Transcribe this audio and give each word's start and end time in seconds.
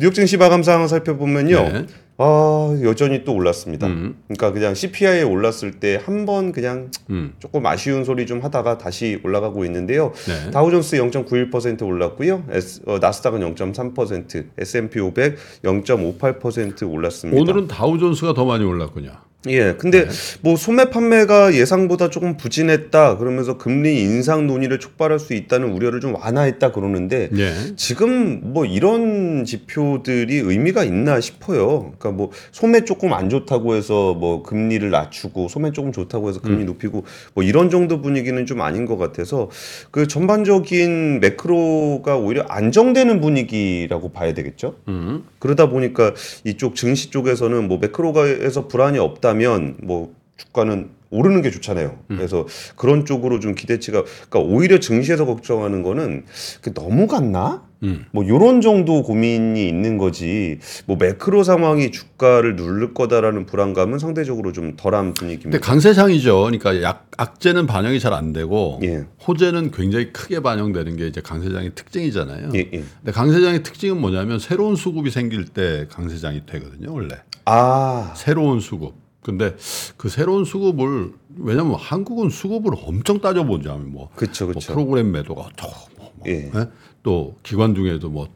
뉴욕 0.00 0.14
증시 0.14 0.36
마감 0.36 0.62
상황 0.62 0.86
살펴보면요. 0.86 1.68
네. 1.72 1.86
아, 2.20 2.76
여전히 2.82 3.22
또 3.24 3.32
올랐습니다. 3.32 3.86
음. 3.86 4.16
그러니까 4.26 4.50
그냥 4.52 4.74
CPI에 4.74 5.22
올랐을 5.22 5.78
때 5.78 5.96
한 6.04 6.26
번 6.26 6.50
그냥 6.52 6.90
음. 7.10 7.32
조금 7.38 7.64
아쉬운 7.64 8.04
소리 8.04 8.26
좀 8.26 8.40
하다가 8.42 8.76
다시 8.76 9.20
올라가고 9.22 9.64
있는데요. 9.66 10.12
네. 10.26 10.50
다우존스 10.50 10.96
0.91% 10.96 11.82
올랐고요. 11.86 12.44
S, 12.50 12.82
어, 12.86 12.98
나스닥은 12.98 13.40
0.3%, 13.54 14.46
S&P 14.58 14.98
500 15.00 15.36
0.58% 15.64 16.90
올랐습니다. 16.92 17.40
오늘은 17.40 17.68
다우존스가 17.68 18.34
더 18.34 18.44
많이 18.44 18.64
올랐군요. 18.64 19.12
예, 19.48 19.74
근데 19.78 20.04
네. 20.08 20.10
뭐 20.42 20.56
소매 20.56 20.90
판매가 20.90 21.54
예상보다 21.54 22.10
조금 22.10 22.36
부진했다 22.36 23.18
그러면서 23.18 23.56
금리 23.56 24.00
인상 24.00 24.48
논의를 24.48 24.80
촉발할 24.80 25.20
수 25.20 25.32
있다는 25.32 25.70
우려를 25.70 26.00
좀 26.00 26.16
완화했다 26.16 26.72
그러는데 26.72 27.30
예. 27.36 27.52
지금 27.76 28.52
뭐 28.52 28.64
이런 28.66 29.44
지표들이 29.44 30.38
의미가 30.38 30.82
있나 30.82 31.20
싶어요. 31.20 31.92
그러니까 31.98 32.07
뭐 32.10 32.30
소매 32.52 32.84
조금 32.84 33.12
안 33.12 33.28
좋다고 33.28 33.74
해서 33.74 34.14
뭐 34.14 34.42
금리를 34.42 34.88
낮추고 34.90 35.48
소매 35.48 35.72
조금 35.72 35.92
좋다고 35.92 36.28
해서 36.28 36.40
음. 36.44 36.48
금리 36.48 36.64
높이고 36.64 37.04
뭐 37.34 37.44
이런 37.44 37.70
정도 37.70 38.00
분위기는 38.00 38.44
좀 38.46 38.60
아닌 38.60 38.86
것 38.86 38.96
같아서 38.96 39.50
그 39.90 40.06
전반적인 40.06 41.20
매크로가 41.20 42.16
오히려 42.16 42.42
안정되는 42.48 43.20
분위기라고 43.20 44.10
봐야 44.10 44.34
되겠죠. 44.34 44.76
음. 44.88 45.24
그러다 45.38 45.68
보니까 45.68 46.14
이쪽 46.44 46.74
증시 46.74 47.10
쪽에서는 47.10 47.68
뭐 47.68 47.78
매크로가에서 47.78 48.68
불안이 48.68 48.98
없다면 48.98 49.76
뭐 49.82 50.12
주가는 50.36 50.97
오르는 51.10 51.42
게 51.42 51.50
좋잖아요. 51.50 51.98
음. 52.10 52.16
그래서 52.16 52.46
그런 52.76 53.06
쪽으로 53.06 53.40
좀 53.40 53.54
기대치가 53.54 54.02
그러니까 54.04 54.38
오히려 54.40 54.78
증시에서 54.78 55.24
걱정하는 55.24 55.82
거는 55.82 56.24
그 56.60 56.74
너무 56.74 57.06
갔나? 57.06 57.66
음. 57.84 58.06
뭐 58.10 58.26
요런 58.26 58.60
정도 58.60 59.02
고민이 59.04 59.68
있는 59.68 59.98
거지. 59.98 60.58
뭐 60.86 60.96
매크로 60.96 61.44
상황이 61.44 61.92
주가를 61.92 62.56
누를 62.56 62.92
거다라는 62.92 63.46
불안감은 63.46 64.00
상대적으로 64.00 64.52
좀 64.52 64.74
덜한 64.76 65.14
근데 65.14 65.20
분위기입니다. 65.20 65.64
강세장이죠. 65.64 66.38
그러니까 66.40 66.82
약, 66.82 67.08
악재는 67.16 67.66
반영이 67.68 68.00
잘 68.00 68.08
안 68.18 68.32
되고 68.32 68.80
예. 68.82 69.04
호재는 69.26 69.70
굉장히 69.70 70.12
크게 70.12 70.40
반영되는 70.40 70.96
게 70.96 71.06
이제 71.06 71.20
강세장의 71.20 71.72
특징이잖아요. 71.74 72.50
예, 72.54 72.58
예. 72.58 72.70
근데 72.70 73.12
강세장의 73.12 73.62
특징은 73.62 74.00
뭐냐면 74.00 74.38
새로운 74.38 74.74
수급이 74.76 75.10
생길 75.10 75.44
때 75.44 75.86
강세장이 75.90 76.46
되거든요, 76.46 76.92
원래. 76.92 77.16
아, 77.44 78.12
새로운 78.16 78.60
수급. 78.60 78.94
근데 79.28 79.54
그 79.98 80.08
새로운 80.08 80.46
수급을 80.46 81.12
왜냐면 81.36 81.74
한국은 81.74 82.30
수급을 82.30 82.72
엄청 82.82 83.20
따져보자면 83.20 83.92
뭐, 83.92 84.08
그쵸, 84.16 84.46
뭐 84.46 84.54
그쵸. 84.54 84.72
프로그램 84.72 85.12
매도가 85.12 85.42
어쩌고 85.42 85.74
뭐, 85.98 86.12
뭐, 86.14 86.24
예. 86.28 86.50
예? 86.54 86.68
또 87.02 87.36
기관 87.42 87.74
중에도 87.74 88.08
뭐 88.08 88.26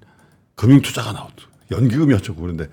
금융 0.55 0.83
투자가 0.83 1.13
나오고 1.13 1.33
연기금이 1.71 2.13
어쩌고 2.13 2.43
그런데 2.43 2.69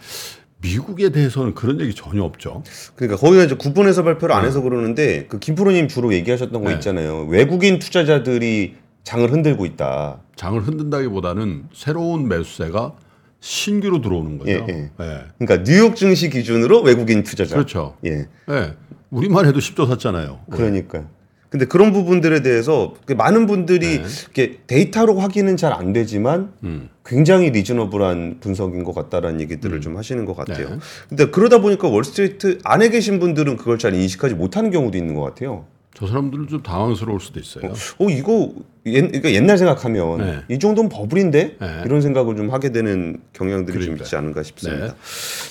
미국에 0.58 1.12
대해서는 1.12 1.54
그런 1.54 1.80
얘기 1.80 1.96
전혀 1.96 2.22
없죠. 2.22 2.64
그러니까 2.96 3.18
거기가 3.18 3.46
이제 3.46 3.56
구분해서 3.56 4.04
발표를 4.04 4.36
안 4.36 4.44
해서 4.44 4.60
그러는데 4.60 5.26
그 5.28 5.40
김프로님 5.40 5.88
주로 5.88 6.14
얘기하셨던 6.14 6.62
거 6.62 6.68
네. 6.68 6.76
있잖아요. 6.76 7.26
외국인 7.30 7.80
투자자들이 7.80 8.76
장을 9.06 9.32
흔들고 9.32 9.66
있다. 9.66 10.20
장을 10.36 10.62
흔든다기보다는 10.62 11.70
새로운 11.74 12.28
매수세가 12.28 12.96
신규로 13.40 14.02
들어오는 14.02 14.38
거죠. 14.38 14.52
예, 14.52 14.66
예. 14.68 14.90
예. 15.00 15.22
그러니까 15.38 15.64
뉴욕 15.64 15.96
증시 15.96 16.30
기준으로 16.30 16.82
외국인 16.82 17.24
투자자. 17.24 17.56
그렇죠. 17.56 17.96
예. 18.06 18.28
예. 18.50 18.74
우리만 19.12 19.46
해도 19.46 19.60
10조 19.60 19.88
샀잖아요. 19.88 20.40
그러니까요. 20.52 21.08
근데 21.50 21.66
그런 21.66 21.92
부분들에 21.94 22.44
대해서 22.44 22.94
그 23.06 23.14
많은 23.14 23.48
분들이 23.48 23.98
네. 24.00 24.04
이렇게 24.24 24.60
데이터로 24.68 25.18
확인은 25.18 25.58
잘 25.58 25.74
안 25.74 25.94
되지만 25.94 26.54
음. 26.64 26.90
굉장히 27.04 27.50
리즈너블한 27.50 28.38
분석인 28.40 28.84
것 28.84 28.94
같다라는 28.94 29.42
얘기들을 29.42 29.82
좀 29.82 29.98
하시는 29.98 30.26
것 30.26 30.36
같아요. 30.36 30.70
네. 30.70 30.78
근데 31.08 31.32
그러다 31.32 31.60
보니까 31.60 31.88
월스트리트 31.88 32.60
안에 32.64 32.90
계신 32.90 33.20
분들은 33.20 33.58
그걸 33.58 33.80
잘 33.80 33.96
인식하지 33.96 34.36
못하는 34.36 34.70
경우도 34.70 34.96
있는 34.96 35.16
것 35.16 35.22
같아요. 35.22 35.66
저 35.96 36.06
사람들은 36.06 36.48
좀 36.50 36.62
당황스러울 36.62 37.20
수도 37.20 37.40
있어요. 37.40 37.74
어 37.98 38.10
이거 38.12 38.54
옛, 38.86 39.02
그러니까 39.02 39.32
옛날 39.34 39.58
생각하면 39.58 40.18
네. 40.20 40.40
이 40.48 40.58
정도는 40.58 40.90
버블인데 40.90 41.58
네. 41.60 41.82
이런 41.86 42.02
생각을 42.02 42.38
좀 42.38 42.50
하게 42.50 42.72
되는 42.72 43.18
경향들이 43.34 43.74
좀 43.74 43.96
그러니까요. 43.96 44.04
있지 44.06 44.16
않은가 44.16 44.44
싶습니다. 44.44 44.86
네. 44.88 44.92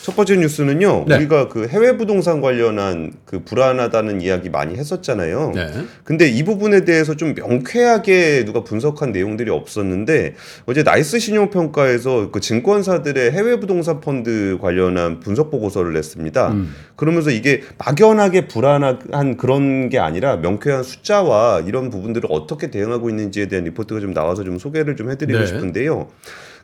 첫 0.03 0.17
번째 0.17 0.37
뉴스는요. 0.37 1.05
네. 1.07 1.17
우리가 1.17 1.49
그 1.49 1.69
해외 1.69 1.97
부동산 1.99 2.41
관련한 2.41 3.13
그 3.27 3.45
불안하다는 3.45 4.23
이야기 4.23 4.49
많이 4.49 4.77
했었잖아요. 4.77 5.53
네. 5.55 5.69
근데 6.05 6.27
이 6.29 6.43
부분에 6.43 6.85
대해서 6.87 7.15
좀 7.17 7.35
명쾌하게 7.35 8.47
누가 8.47 8.65
분석한 8.65 9.13
내용들이 9.13 9.51
없었는데 9.51 10.35
어제 10.65 10.83
나이스 10.83 11.19
신용평가에서 11.19 12.31
그 12.31 12.41
증권사들의 12.41 13.33
해외 13.33 13.61
부동산 13.61 14.01
펀드 14.01 14.57
관련한 14.61 15.21
분석 15.21 15.51
보고서를 15.51 15.93
냈습니다. 15.93 16.49
음. 16.53 16.75
그러면서 16.97 17.31
이게 17.31 17.63
막연하게 17.77 18.49
불안한 18.49 19.37
그런 19.37 19.91
게 19.91 19.99
아니라 19.99 20.37
명쾌한 20.37 20.83
숫자와 20.83 21.65
이런 21.67 21.91
부분들을 21.91 22.29
어떻게 22.33 22.71
대응하고 22.71 23.11
있는 23.11 23.18
지에 23.33 23.47
대한 23.47 23.65
리포트가 23.65 24.01
좀 24.01 24.15
나와서 24.15 24.45
좀 24.45 24.59
소개를 24.59 24.97
좀 24.97 25.11
해드리고 25.11 25.39
네. 25.39 25.47
싶은데요. 25.47 26.09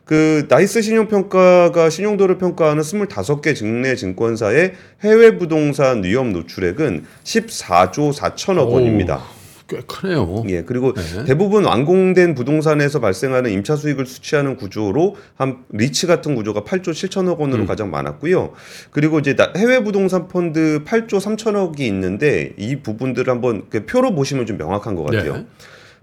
그 0.05 0.45
나이스 0.49 0.81
신용평가가 0.83 1.89
신용도를 1.89 2.37
평가하는 2.37 2.83
25개 2.83 3.55
증내 3.55 3.95
증권사의 3.95 4.73
해외 5.03 5.37
부동산 5.37 6.03
위험 6.03 6.31
노출액은 6.31 7.05
14조 7.23 8.13
4천억 8.13 8.67
오. 8.67 8.73
원입니다. 8.73 9.21
꽤 9.67 9.79
크네요. 9.87 10.43
예, 10.49 10.61
그리고 10.61 10.93
네. 10.93 11.23
대부분 11.25 11.65
완공된 11.65 12.35
부동산에서 12.35 12.99
발생하는 12.99 13.49
임차 13.49 13.75
수익을 13.75 14.05
수취하는 14.05 14.57
구조로 14.57 15.15
한 15.37 15.63
리츠 15.71 16.05
같은 16.05 16.35
구조가 16.35 16.61
8조 16.61 16.89
7천억 16.91 17.39
원으로 17.39 17.63
음. 17.63 17.65
가장 17.65 17.89
많았고요. 17.89 18.53
그리고 18.91 19.17
이제 19.17 19.35
나- 19.35 19.51
해외 19.57 19.83
부동산 19.83 20.27
펀드 20.27 20.83
8조 20.85 21.19
3천억이 21.19 21.79
있는데 21.79 22.53
이 22.57 22.75
부분들을 22.75 23.27
한번 23.33 23.63
그 23.71 23.87
표로 23.87 24.13
보시면 24.13 24.45
좀 24.45 24.57
명확한 24.59 24.93
것 24.95 25.03
같아요. 25.05 25.37
네. 25.37 25.45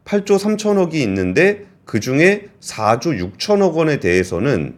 8조 0.04 0.38
3천억이 0.38 0.94
있는데 0.94 1.64
그 1.84 2.00
중에 2.00 2.48
4조 2.60 3.36
6천억 3.36 3.74
원에 3.74 3.98
대해서는 4.00 4.74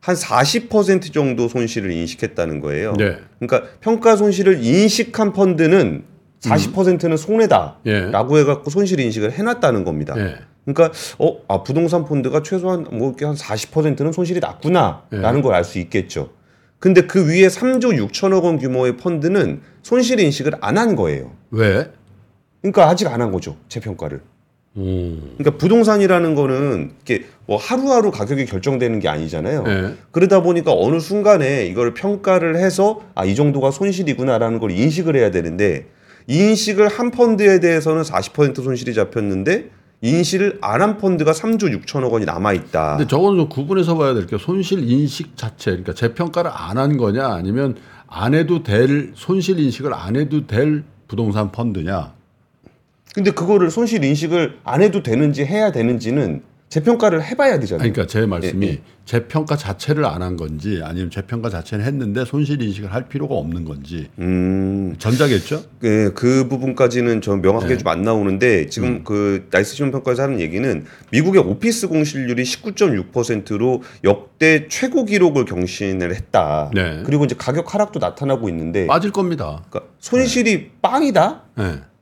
한 0.00 0.14
40% 0.14 1.12
정도 1.12 1.48
손실을 1.48 1.90
인식했다는 1.90 2.60
거예요. 2.60 2.92
네. 2.94 3.16
그러니까 3.40 3.68
평가 3.80 4.16
손실을 4.16 4.62
인식한 4.62 5.32
펀드는 5.32 6.04
40%는 6.40 7.16
손해다라고 7.16 7.82
예. 7.86 8.40
해갖고 8.40 8.70
손실 8.70 9.00
인식을 9.00 9.32
해놨다는 9.32 9.84
겁니다. 9.84 10.14
예. 10.16 10.36
그러니까 10.64 10.96
어, 11.18 11.38
아 11.48 11.62
부동산 11.62 12.04
펀드가 12.04 12.42
최소한 12.42 12.86
뭐 12.92 13.08
이렇게 13.08 13.24
한 13.24 13.34
40%는 13.34 14.12
손실이 14.12 14.40
났구나라는 14.40 15.38
예. 15.38 15.42
걸알 15.42 15.64
수 15.64 15.78
있겠죠. 15.80 16.30
근데 16.78 17.02
그 17.02 17.26
위에 17.26 17.48
3조 17.48 18.08
6천억 18.10 18.44
원 18.44 18.58
규모의 18.58 18.96
펀드는 18.96 19.62
손실 19.82 20.20
인식을 20.20 20.52
안 20.60 20.76
한 20.78 20.94
거예요. 20.94 21.32
왜? 21.50 21.90
그러니까 22.60 22.88
아직 22.88 23.08
안 23.08 23.20
한 23.22 23.32
거죠 23.32 23.56
재평가를. 23.68 24.20
음. 24.76 25.34
그러니까 25.38 25.58
부동산이라는 25.58 26.34
거는 26.34 26.92
이게 27.02 27.24
뭐 27.46 27.56
하루하루 27.56 28.10
가격이 28.10 28.44
결정되는 28.46 29.00
게 29.00 29.08
아니잖아요. 29.08 29.64
예. 29.66 29.94
그러다 30.10 30.42
보니까 30.42 30.72
어느 30.74 30.98
순간에 31.00 31.66
이걸 31.66 31.94
평가를 31.94 32.56
해서 32.56 33.00
아 33.14 33.24
이 33.24 33.34
정도가 33.34 33.70
손실이구나라는 33.70 34.58
걸 34.58 34.70
인식을 34.70 35.16
해야 35.16 35.30
되는데 35.30 35.86
인식을 36.28 36.88
한 36.88 37.10
펀드에 37.10 37.60
대해서는 37.60 38.02
40% 38.02 38.62
손실이 38.62 38.92
잡혔는데 38.94 39.70
인식을 40.02 40.58
안 40.60 40.82
한 40.82 40.98
펀드가 40.98 41.32
3조 41.32 41.82
6천억 41.84 42.10
원이 42.12 42.26
남아 42.26 42.52
있다. 42.52 42.96
근데 42.98 43.08
저거는 43.08 43.38
좀 43.38 43.48
구분해서 43.48 43.96
봐야 43.96 44.12
될 44.12 44.26
게 44.26 44.36
손실 44.36 44.88
인식 44.90 45.36
자체, 45.36 45.70
그러니까 45.70 45.94
재평가를 45.94 46.50
안 46.52 46.76
한 46.76 46.96
거냐, 46.98 47.26
아니면 47.28 47.76
안 48.06 48.34
해도 48.34 48.62
될 48.62 49.12
손실 49.14 49.58
인식을 49.58 49.94
안 49.94 50.16
해도 50.16 50.46
될 50.46 50.84
부동산 51.08 51.50
펀드냐. 51.50 52.12
근데 53.16 53.30
그거를 53.30 53.70
손실 53.70 54.04
인식을 54.04 54.58
안 54.62 54.82
해도 54.82 55.02
되는지 55.02 55.42
해야 55.42 55.72
되는지는 55.72 56.42
재평가를 56.68 57.24
해봐야 57.24 57.58
되잖아요. 57.60 57.82
아니, 57.82 57.92
그러니까 57.94 58.12
제 58.12 58.26
말씀이 58.26 58.66
예, 58.66 58.70
예. 58.72 58.80
재평가 59.06 59.56
자체를 59.56 60.04
안 60.04 60.20
한 60.20 60.36
건지, 60.36 60.80
아니면 60.84 61.10
재평가 61.10 61.48
자체는 61.48 61.82
했는데 61.86 62.26
손실 62.26 62.60
인식을 62.60 62.92
할 62.92 63.08
필요가 63.08 63.36
없는 63.36 63.64
건지. 63.64 64.08
음, 64.18 64.96
전자겠죠? 64.98 65.62
그, 65.80 66.12
그 66.14 66.46
부분까지는 66.48 67.22
좀 67.22 67.40
명확하게 67.40 67.76
네. 67.76 67.78
좀안 67.78 68.02
나오는데 68.02 68.66
지금 68.66 69.02
그 69.02 69.46
나이스 69.50 69.76
신용평가에서 69.76 70.24
하는 70.24 70.38
얘기는 70.40 70.84
미국의 71.10 71.40
오피스 71.40 71.88
공실률이 71.88 72.42
19.6%로 72.42 73.82
역대 74.04 74.68
최고 74.68 75.06
기록을 75.06 75.46
경신을 75.46 76.14
했다. 76.14 76.70
네. 76.74 77.02
그리고 77.06 77.24
이제 77.24 77.34
가격 77.34 77.72
하락도 77.72 77.98
나타나고 77.98 78.50
있는데 78.50 78.86
빠질 78.86 79.10
겁니다. 79.10 79.62
그러니까 79.70 79.90
손실이 80.00 80.72
빵이다? 80.82 81.44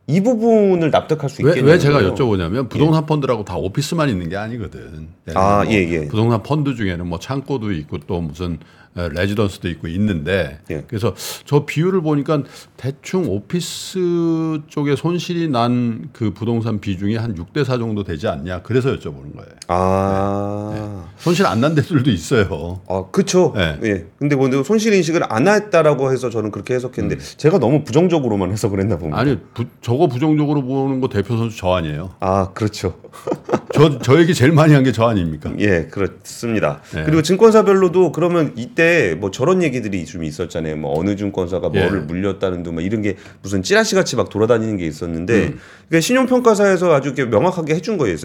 예. 0.09 0.15
이 0.15 0.21
부분을 0.21 0.91
납득할 0.91 1.31
수 1.31 1.43
왜, 1.43 1.51
있겠네요. 1.51 1.73
왜 1.73 1.79
제가 1.79 2.01
여쭤보냐면 2.03 2.69
부동산 2.69 3.06
펀드라고 3.06 3.45
다 3.45 3.56
오피스만 3.56 4.09
있는 4.09 4.29
게 4.29 4.37
아니거든. 4.37 5.09
아, 5.35 5.65
뭐 5.65 5.73
예, 5.73 5.79
예. 5.79 6.09
부동산 6.09 6.43
펀드 6.43 6.75
중에는 6.75 7.06
뭐 7.06 7.19
창고도 7.19 7.73
있고 7.73 7.99
또 8.06 8.21
무슨 8.21 8.53
예, 8.55 8.59
레지던스도 8.94 9.69
있고 9.70 9.88
있는데 9.88 10.61
예. 10.70 10.85
그래서 10.87 11.14
저 11.44 11.64
비율을 11.67 12.00
보니까 12.02 12.43
대충 12.76 13.29
오피스 13.29 14.61
쪽에 14.69 14.96
손실이 14.96 15.49
난 15.49 15.85
그 16.12 16.32
부동산 16.32 16.81
비중이 16.81 17.17
한 17.17 17.35
6대 17.35 17.64
4 17.64 17.79
정도 17.79 18.05
되지 18.05 18.29
않냐 18.29 18.62
그래서 18.62 18.91
여쭤보는 18.94 19.35
거예요. 19.35 19.49
아. 19.69 21.06
손실 21.17 21.46
안 21.46 21.61
난 21.61 21.75
데들도 21.75 22.11
있어요. 22.11 22.81
아, 22.88 23.05
그쵸. 23.11 23.52
네. 23.56 23.79
예. 23.85 24.06
근데 24.19 24.37
뭐 24.37 24.49
손실 24.62 24.93
인식을 24.93 25.23
안 25.32 25.49
했다라고 25.49 26.12
해서 26.12 26.29
저는 26.31 26.50
그렇게 26.50 26.75
해석했는데 26.75 27.19
제가 27.38 27.58
너무 27.58 27.85
부정적으로만 27.85 28.50
해석을 28.52 28.81
했나 28.81 28.97
봅니다. 28.99 29.19
아니 29.19 29.38
부, 29.55 29.64
저거 29.81 30.06
부정적으로 30.08 30.62
보는 30.62 31.00
거 31.00 31.08
대표 31.08 31.37
선수 31.37 31.56
저 31.56 31.73
아니에요. 31.75 32.11
아, 32.20 32.50
그렇죠. 32.52 32.99
저저 33.75 34.21
얘기 34.21 34.35
제일 34.35 34.53
많이 34.53 34.73
한 34.73 34.82
게 34.85 34.93
저 34.93 35.05
아닙니까? 35.06 35.53
예, 35.59 35.87
그렇습니다. 35.91 36.81
네. 36.94 37.03
그리고 37.05 37.23
증권사별로도 37.23 38.12
그러면 38.12 38.53
이때 38.56 39.17
뭐 39.19 39.31
저런 39.31 39.62
얘기들이 39.62 40.05
좀 40.06 40.23
있었잖아요. 40.25 40.76
뭐 40.76 40.99
어느 40.99 41.17
증권사가 41.17 41.71
예. 41.75 41.81
뭐를 41.81 42.03
물렸다는 42.03 42.62
둥, 42.62 42.75
뭐 42.75 42.82
이런 42.82 43.03
게 43.03 43.17
무슨 43.43 43.62
찌라시 43.62 43.94
같이 43.94 44.17
막 44.17 44.29
돌아다니는 44.31 44.76
게 44.76 44.87
있었는데, 44.87 45.35
음. 45.35 45.59
그러니까 45.88 46.00
신용평가사에서 46.00 46.93
아주 46.94 47.09
이렇게 47.09 47.25
명확하게 47.25 47.75
해준 47.75 47.99
거예요. 47.99 48.17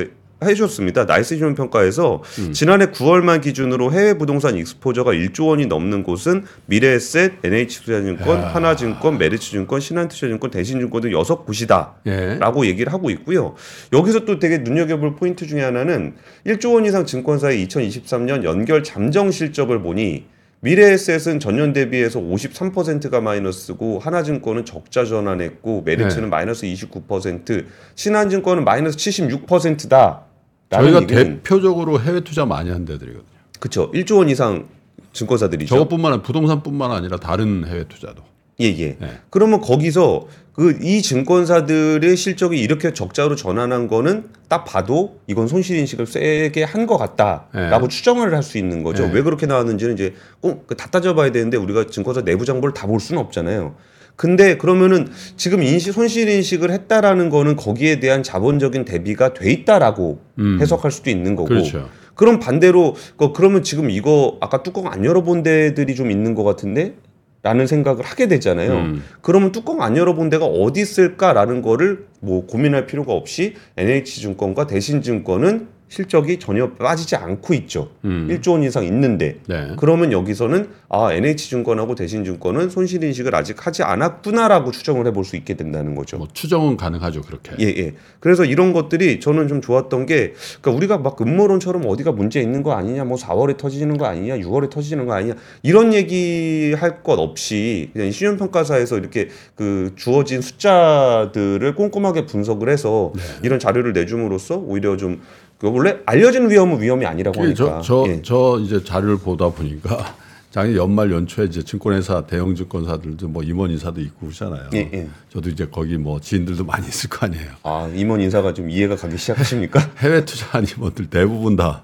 해줬습니다. 0.44 1.06
나이스 1.06 1.36
신용평가에서 1.36 2.24
음. 2.40 2.54
지난해 2.54 2.88
9월만 2.88 3.42
기준으로 3.42 3.92
해외 3.92 4.14
부동산 4.18 4.56
exposure가 4.56 5.12
1조 5.12 5.48
원이 5.48 5.66
넘는 5.66 6.04
곳은 6.04 6.46
미래에셋, 6.68 7.44
NH투자증권, 7.44 8.40
하나증권, 8.42 9.18
메리츠증권, 9.18 9.80
신한투자증권, 9.80 10.52
대신증권 10.52 11.02
등 11.02 11.12
여섯 11.12 11.46
곳이다. 11.46 11.96
예. 12.06 12.36
라고 12.40 12.66
얘기를 12.66 12.94
하고 12.94 13.10
있고요. 13.10 13.56
여기서 13.92 14.26
또 14.26 14.40
되게 14.40 14.60
눈여겨볼 14.60 15.16
포인트 15.16 15.46
중에 15.46 15.62
하나는 15.62 16.16
1조 16.46 16.74
원 16.74 16.86
이상 16.86 17.06
증권사의 17.06 17.68
2023년 17.68 18.44
연결 18.44 18.84
잠정 18.84 19.32
실적을 19.32 19.82
보니 19.82 20.26
미래에셋은 20.62 21.40
전년 21.40 21.72
대비해서 21.72 22.20
53%가 22.20 23.22
마이너스고 23.22 24.00
하나증권은 24.00 24.66
적자 24.66 25.06
전환했고 25.06 25.84
메리츠는 25.84 26.24
네. 26.24 26.30
마이너스 26.30 26.66
29%, 26.66 27.66
신한증권은 27.96 28.66
마이너스 28.66 28.98
76%다. 28.98 30.26
저희가 30.70 31.08
대표적으로 31.08 32.00
해외 32.00 32.22
투자 32.22 32.46
많이 32.46 32.70
한 32.70 32.86
데들이거든요. 32.86 33.24
그렇죠. 33.60 33.92
1조 33.92 34.18
원 34.20 34.30
이상 34.30 34.68
증권사들이죠. 35.14 35.76
저것뿐만 35.76 36.14
아니라 36.14 36.24
부동산뿐만 36.24 36.92
아니라 36.92 37.18
다른 37.18 37.66
해외 37.68 37.86
투자도. 37.88 38.24
예, 38.62 38.66
예. 38.78 38.98
네. 39.00 39.20
그러면 39.30 39.62
거기서 39.62 40.28
그 40.54 40.78
이 40.84 41.02
증권사들의 41.02 42.18
실적이 42.18 42.60
이렇게 42.60 42.94
적자로 42.94 43.38
전환한 43.38 43.88
거는 43.88 44.26
딱 44.50 44.66
봐도 44.66 45.18
이건 45.28 45.48
손실 45.48 45.78
인식을 45.78 46.06
세게 46.06 46.64
한 46.64 46.86
것 46.86 46.98
같다라고 46.98 47.88
추정을 47.88 48.34
할 48.36 48.44
수 48.44 48.58
있는 48.58 48.84
거죠. 48.84 49.08
네. 49.08 49.14
왜 49.14 49.22
그렇게 49.22 49.46
나왔는지는 49.46 49.94
이제 49.94 50.14
꼭다 50.42 50.88
따져봐야 50.90 51.32
되는데 51.32 51.56
우리가 51.58 51.86
증권사 51.88 52.24
내부 52.24 52.44
정보를 52.46 52.74
다 52.74 52.88
볼 52.88 53.00
수는 53.00 53.22
없잖아요. 53.22 53.76
근데 54.20 54.58
그러면은 54.58 55.08
지금 55.38 55.64
인식 55.64 55.94
손실 55.94 56.28
인식을 56.28 56.72
했다라는 56.72 57.30
거는 57.30 57.56
거기에 57.56 58.02
대한 58.02 58.22
자본적인 58.22 58.84
대비가 58.84 59.34
돼 59.34 59.50
있다라고 59.50 60.20
해석할 60.60 60.92
수도 60.92 61.10
있는 61.10 61.38
거고. 61.38 61.48
그렇죠. 61.48 61.88
그럼 62.16 62.38
반대로 62.40 62.96
그- 63.16 63.32
그러면 63.32 63.64
지금 63.64 63.90
이거 63.90 64.36
아까 64.42 64.62
뚜껑 64.62 64.88
안 64.88 65.06
열어본 65.06 65.44
데들이 65.44 65.96
좀 65.96 66.12
있는 66.12 66.36
것 66.36 66.44
같은데 66.44 66.96
라는 67.44 67.66
생각을 67.66 68.04
하게 68.04 68.28
되잖아요. 68.28 68.74
음. 68.74 69.04
그러면 69.22 69.54
뚜껑 69.54 69.82
안 69.82 69.96
열어본 69.96 70.30
데가 70.30 70.44
어디 70.44 70.82
있을까라는 70.82 71.62
거를 71.62 72.08
뭐 72.20 72.46
고민할 72.46 72.88
필요가 72.88 73.14
없이 73.14 73.54
NH증권과 73.78 74.68
대신증권은 74.68 75.68
실적이 75.90 76.40
전혀 76.40 76.70
빠지지 76.72 77.16
않고 77.16 77.54
있죠. 77.56 77.90
음. 78.06 78.28
1조 78.30 78.52
원 78.52 78.64
이상 78.64 78.86
있는데 78.86 79.40
네. 79.48 79.74
그러면 79.78 80.12
여기서는 80.12 80.70
아 80.88 81.12
NH증권하고 81.12 81.96
대신증권은 81.96 82.70
손실 82.70 83.04
인식을 83.04 83.34
아직 83.36 83.66
하지 83.66 83.84
않았구나라고 83.84 84.72
추정을 84.72 85.08
해볼 85.08 85.26
수 85.26 85.36
있게 85.36 85.56
된다는 85.56 85.96
거죠. 85.96 86.18
뭐 86.18 86.28
추정은 86.32 86.78
가능하죠 86.78 87.22
그렇게. 87.22 87.54
예, 87.60 87.66
예. 87.66 87.94
그래서 88.20 88.46
이런 88.46 88.72
것들이 88.72 89.20
저는 89.20 89.48
좀 89.48 89.62
좋았던 89.62 90.06
게, 90.06 90.34
그러니까 90.62 90.72
우리가 90.72 90.98
막 91.00 91.20
음모론처럼 91.20 91.84
어디가 91.88 92.12
문제 92.12 92.40
있는 92.40 92.62
거 92.64 92.74
아니냐, 92.74 93.04
뭐 93.04 93.18
4월에 93.18 93.58
터지는 93.58 93.98
거 93.98 94.06
아니냐, 94.06 94.38
6월에 94.38 94.70
터지는 94.70 95.06
거 95.06 95.14
아니냐, 95.14 95.34
이런 95.64 95.94
얘기 95.94 96.74
할 96.78 97.00
것 97.02 97.18
없이 97.18 97.90
그냥 97.94 98.12
신용평가사에서 98.12 98.98
이렇게 98.98 99.30
그 99.56 99.94
주어진 99.96 100.42
숫자들을 100.42 101.76
꼼꼼하게 101.76 102.26
분석을 102.26 102.70
해서 102.70 103.14
이런 103.42 103.58
자료를 103.58 103.94
내줌으로써 103.94 104.58
오히려 104.58 104.98
좀, 104.98 105.22
그 105.22 105.49
원래 105.64 105.98
알려진 106.06 106.50
위험은 106.50 106.82
위험이 106.82 107.06
아니라고 107.06 107.42
그 107.42 107.54
저, 107.54 107.66
하니까. 107.66 107.82
저, 107.82 108.06
예. 108.08 108.22
저 108.22 108.60
이제 108.64 108.84
자료를 108.84 109.18
보다 109.18 109.50
보니까 109.50 110.16
작년 110.52 110.76
연말 110.76 111.12
연초에 111.12 111.46
이제 111.46 111.62
증권회사 111.64 112.26
대형 112.26 112.56
증권사들도 112.56 113.28
뭐 113.28 113.44
임원 113.44 113.70
인사도 113.72 114.02
있고 114.02 114.28
그러잖아요. 114.28 114.70
예, 114.74 114.90
예. 114.94 115.08
저도 115.30 115.50
이제 115.50 115.68
거기 115.70 115.98
뭐 115.98 116.20
지인들도 116.20 116.64
많이 116.66 116.88
있을 116.88 117.10
거 117.10 117.26
아니에요. 117.26 117.52
아, 117.64 117.92
임원 117.94 118.22
인사가 118.22 118.54
좀 118.54 118.70
이해가 118.70 118.96
가기 118.96 119.18
시작하십니까? 119.18 119.80
해외 120.00 120.24
투자한 120.26 120.66
임원들 120.76 121.10
대부분 121.10 121.56
다 121.56 121.84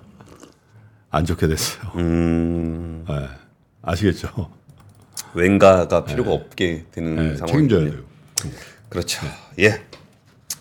안 1.15 1.23
좋게 1.23 1.47
됐어요. 1.47 1.91
음, 1.95 3.05
예. 3.09 3.29
아시겠죠? 3.81 4.49
왠가가 5.33 6.03
필요가 6.03 6.33
없게 6.33 6.83
되는 6.91 7.31
예, 7.31 7.37
상황이 7.37 7.53
책임져야 7.69 7.89
돼요. 7.89 8.03
그렇죠. 8.89 9.25
예. 9.59 9.81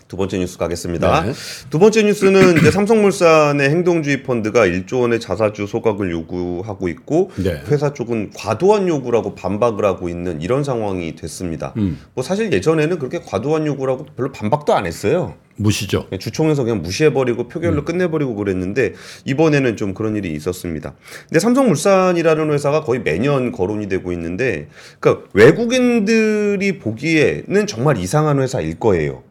두 0.07 0.17
번째 0.17 0.37
뉴스 0.37 0.57
가겠습니다. 0.59 1.23
네. 1.23 1.33
두 1.71 1.79
번째 1.79 2.03
뉴스는 2.03 2.59
이제 2.59 2.69
삼성물산의 2.69 3.69
행동주의 3.69 4.21
펀드가 4.21 4.67
1조 4.67 5.01
원의 5.01 5.19
자사주 5.19 5.65
소각을 5.65 6.11
요구하고 6.11 6.87
있고 6.89 7.31
네. 7.37 7.61
회사 7.67 7.91
쪽은 7.91 8.31
과도한 8.35 8.87
요구라고 8.87 9.33
반박을 9.33 9.83
하고 9.83 10.07
있는 10.07 10.41
이런 10.41 10.63
상황이 10.63 11.15
됐습니다. 11.15 11.73
음. 11.77 11.99
뭐 12.13 12.23
사실 12.23 12.53
예전에는 12.53 12.99
그렇게 12.99 13.19
과도한 13.19 13.65
요구라고 13.65 14.05
별로 14.15 14.31
반박도 14.31 14.75
안 14.75 14.85
했어요. 14.85 15.33
무시죠. 15.57 16.05
그냥 16.07 16.19
주총에서 16.19 16.63
그냥 16.63 16.81
무시해버리고 16.81 17.47
표결로 17.47 17.81
음. 17.81 17.85
끝내버리고 17.85 18.35
그랬는데 18.35 18.93
이번에는 19.23 19.75
좀 19.77 19.93
그런 19.93 20.15
일이 20.15 20.33
있었습니다. 20.33 20.93
근데 21.29 21.39
삼성물산이라는 21.39 22.51
회사가 22.51 22.81
거의 22.83 23.01
매년 23.01 23.51
거론이 23.51 23.87
되고 23.87 24.11
있는데, 24.11 24.67
그러니까 24.99 25.27
외국인들이 25.33 26.77
보기에는 26.77 27.67
정말 27.67 27.97
이상한 27.97 28.41
회사일 28.41 28.77
거예요. 28.79 29.23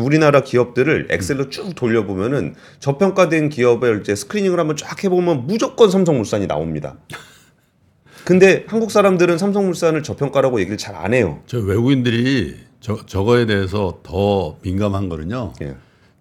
우리나라 0.00 0.40
기업들을 0.42 1.08
엑셀로 1.10 1.50
쭉 1.50 1.74
돌려보면은 1.74 2.54
저평가된 2.80 3.48
기업을 3.50 4.00
이제 4.00 4.14
스크리닝을 4.14 4.58
한번 4.58 4.76
쫙 4.76 5.02
해보면 5.04 5.46
무조건 5.46 5.90
삼성물산이 5.90 6.46
나옵니다. 6.46 6.96
근데 8.24 8.64
한국 8.68 8.90
사람들은 8.90 9.38
삼성물산을 9.38 10.02
저평가라고 10.02 10.60
얘기를 10.60 10.76
잘 10.76 10.94
안 10.94 11.14
해요. 11.14 11.40
저 11.46 11.58
외국인들이 11.58 12.56
저, 12.80 13.04
저거에 13.06 13.46
대해서 13.46 14.00
더 14.02 14.56
민감한 14.62 15.08
거는요. 15.08 15.52
예. 15.62 15.74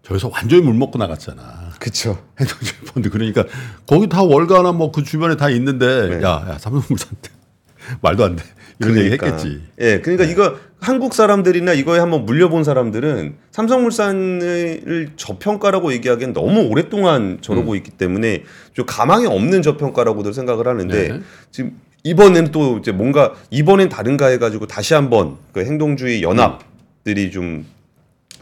저기서 0.03 0.29
완전히 0.31 0.61
물 0.61 0.73
먹고 0.75 0.97
나갔잖아. 0.97 1.71
그쵸. 1.79 2.17
펀드 2.93 3.09
그러니까 3.09 3.43
거기 3.85 4.07
다 4.07 4.23
월가나 4.23 4.71
뭐 4.71 4.91
그 4.91 5.03
주변에 5.03 5.35
다 5.35 5.49
있는데 5.49 6.07
네. 6.17 6.23
야, 6.23 6.45
야 6.49 6.57
삼성물산 6.57 7.09
말도 8.01 8.23
안 8.23 8.35
돼. 8.37 8.43
이런 8.79 8.97
얘기 8.97 9.11
했겠지. 9.11 9.61
예, 9.79 10.01
그러니까 10.01 10.25
이거 10.25 10.55
한국 10.79 11.13
사람들이나 11.13 11.73
이거에 11.73 11.99
한번 11.99 12.25
물려본 12.25 12.63
사람들은 12.63 13.35
삼성물산을 13.51 15.09
저평가라고 15.15 15.91
얘기하기엔 15.93 16.33
너무 16.33 16.67
오랫동안 16.69 17.39
저러고 17.41 17.75
있기 17.75 17.91
때문에 17.91 18.43
좀 18.73 18.85
가망이 18.85 19.25
없는 19.25 19.63
저평가라고들 19.63 20.33
생각을 20.33 20.67
하는데 20.67 21.07
네. 21.09 21.19
지금 21.51 21.79
이번에는 22.03 22.51
또 22.51 22.77
이제 22.77 22.91
뭔가 22.91 23.33
이번엔 23.49 23.89
다른가 23.89 24.27
해가지고 24.27 24.67
다시 24.67 24.93
한번 24.93 25.37
그 25.51 25.65
행동주의 25.65 26.21
연합들이 26.21 27.31
좀 27.31 27.65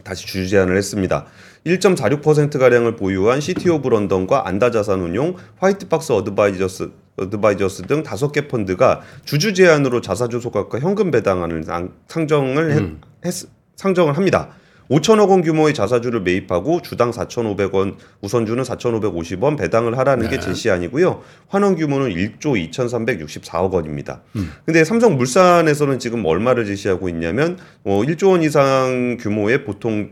다시 0.03 0.27
주주 0.27 0.49
제안을 0.49 0.77
했습니다. 0.77 1.25
1.46% 1.65 2.59
가량을 2.59 2.95
보유한 2.95 3.41
시티 3.41 3.69
오브 3.69 3.87
런던과 3.87 4.47
안다 4.47 4.69
자산운용, 4.69 5.35
화이트박스 5.57 6.11
어드바이저스 6.11 6.91
어드바이저스 7.17 7.83
등 7.83 8.03
다섯 8.03 8.31
개 8.31 8.47
펀드가 8.47 9.01
주주 9.23 9.53
제안으로 9.53 10.01
자사주 10.01 10.39
소각과 10.39 10.79
현금 10.79 11.11
배당안을 11.11 11.63
상- 11.63 11.91
상정을 12.07 12.71
했, 12.71 12.83
했- 13.25 13.47
상정을 13.75 14.17
합니다. 14.17 14.49
5천억 14.89 15.29
원 15.29 15.41
규모의 15.41 15.73
자사주를 15.73 16.21
매입하고 16.21 16.83
주당 16.83 17.09
4,500원, 17.09 17.95
우선주는 18.21 18.61
4,550원 18.63 19.57
배당을 19.57 19.97
하라는 19.97 20.29
게 20.29 20.39
제시안이고요. 20.39 21.23
환원 21.47 21.75
규모는 21.75 22.11
1조 22.11 22.69
2,364억 22.69 23.71
원입니다. 23.71 24.21
근데 24.65 24.83
삼성물산에서는 24.83 25.97
지금 25.97 26.23
얼마를 26.23 26.65
제시하고 26.65 27.09
있냐면 27.09 27.57
어 27.83 28.01
1조 28.03 28.29
원 28.29 28.43
이상 28.43 29.17
규모의 29.19 29.63
보통 29.63 30.11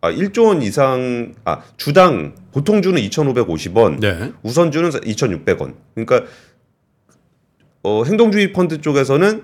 아 0.00 0.10
1조 0.10 0.46
원 0.46 0.62
이상 0.62 1.34
아 1.44 1.60
주당 1.76 2.32
보통주는 2.58 3.00
2,550원, 3.00 4.00
네. 4.00 4.32
우선주는 4.42 4.90
2,600원. 4.90 5.74
그러니까 5.94 6.24
어, 7.84 8.02
행동주의 8.04 8.52
펀드 8.52 8.80
쪽에서는 8.80 9.42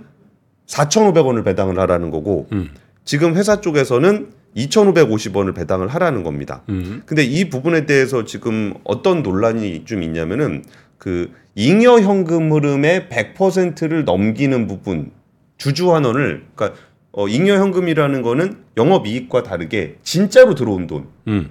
4,500원을 0.67 1.45
배당을 1.45 1.79
하라는 1.79 2.11
거고 2.11 2.49
음. 2.51 2.71
지금 3.05 3.37
회사 3.37 3.61
쪽에서는 3.61 4.33
2,550원을 4.57 5.55
배당을 5.55 5.89
하라는 5.89 6.25
겁니다. 6.25 6.63
음. 6.69 7.03
근데 7.07 7.23
이 7.23 7.49
부분에 7.49 7.87
대해서 7.87 8.25
지금 8.25 8.75
어떤 8.83 9.23
논란이 9.23 9.85
좀 9.85 10.03
있냐면은 10.03 10.65
그 10.99 11.31
잉여 11.55 12.01
현금 12.01 12.53
흐름의 12.53 13.09
100%를 13.11 14.05
넘기는 14.05 14.67
부분 14.67 15.13
주주 15.57 15.95
환원을 15.95 16.47
그러니까 16.55 16.81
어, 17.13 17.29
잉여 17.29 17.55
현금이라는 17.55 18.23
거는 18.23 18.57
영업 18.77 19.07
이익과 19.07 19.45
다르게 19.45 19.99
진짜로 20.03 20.57
들어온 20.57 20.89
돈에 20.89 21.05
음. 21.29 21.51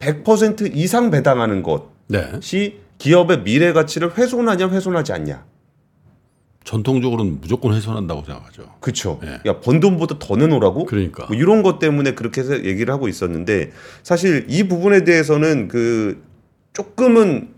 100% 0.00 0.74
이상 0.74 1.10
배당하는 1.10 1.62
네. 2.08 2.30
것이 2.32 2.80
기업의 2.98 3.44
미래 3.44 3.72
가치를 3.72 4.16
훼손하냐 4.16 4.68
훼손하지 4.68 5.12
않냐. 5.12 5.44
전통적으로는 6.64 7.40
무조건 7.40 7.74
훼손한다고 7.74 8.24
생각하죠. 8.24 8.74
그쵸. 8.80 9.20
예. 9.24 9.40
야, 9.46 9.60
번 9.60 9.80
돈보다 9.80 10.18
더 10.18 10.36
내놓으라고? 10.36 10.84
그러니까. 10.84 11.26
뭐 11.26 11.36
이런 11.36 11.62
것 11.62 11.78
때문에 11.78 12.14
그렇게 12.14 12.42
해서 12.42 12.64
얘기를 12.64 12.92
하고 12.92 13.08
있었는데 13.08 13.72
사실 14.02 14.46
이 14.48 14.68
부분에 14.68 15.04
대해서는 15.04 15.68
그 15.68 16.22
조금은 16.72 17.48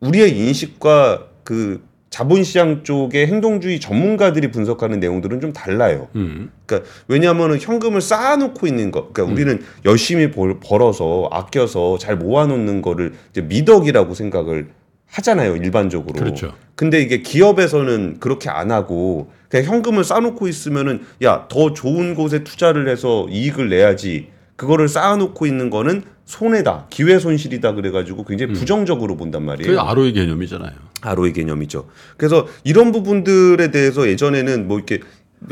우리의 0.00 0.38
인식과 0.38 1.28
그 1.42 1.82
자본시장 2.10 2.84
쪽의 2.84 3.26
행동주의 3.26 3.80
전문가들이 3.80 4.50
분석하는 4.50 4.98
내용들은 5.00 5.40
좀 5.40 5.52
달라요. 5.52 6.08
음. 6.16 6.50
그러니까 6.66 6.90
왜냐하면 7.06 7.58
현금을 7.58 8.00
쌓아놓고 8.00 8.66
있는 8.66 8.90
거, 8.90 9.08
그러니까 9.12 9.32
우리는 9.34 9.62
열심히 9.84 10.30
벌, 10.30 10.58
벌어서 10.60 11.28
아껴서 11.30 11.98
잘 11.98 12.16
모아놓는 12.16 12.82
거를 12.82 13.14
이제 13.30 13.42
미덕이라고 13.42 14.14
생각을 14.14 14.68
하잖아요, 15.10 15.56
일반적으로. 15.56 16.12
그렇죠. 16.18 16.52
근데 16.74 17.00
이게 17.00 17.22
기업에서는 17.22 18.18
그렇게 18.20 18.50
안 18.50 18.70
하고 18.70 19.30
그냥 19.48 19.66
현금을 19.66 20.04
쌓아놓고 20.04 20.48
있으면은 20.48 21.00
야 21.22 21.48
더 21.48 21.72
좋은 21.72 22.14
곳에 22.14 22.44
투자를 22.44 22.88
해서 22.88 23.26
이익을 23.30 23.68
내야지. 23.68 24.28
그거를 24.56 24.88
쌓아놓고 24.88 25.46
있는 25.46 25.70
거는 25.70 26.02
손해다, 26.28 26.84
기회 26.90 27.18
손실이다 27.18 27.72
그래가지고 27.72 28.24
굉장히 28.26 28.52
부정적으로 28.52 29.16
본단 29.16 29.44
말이에요. 29.44 29.66
그게 29.66 29.80
ROE 29.80 30.12
개념이잖아요. 30.12 30.72
ROE 31.00 31.32
개념이죠. 31.32 31.88
그래서 32.18 32.46
이런 32.64 32.92
부분들에 32.92 33.70
대해서 33.70 34.06
예전에는 34.06 34.68
뭐 34.68 34.76
이렇게 34.76 35.00